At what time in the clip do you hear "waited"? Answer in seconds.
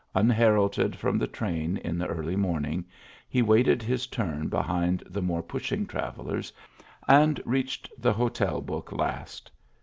3.43-3.83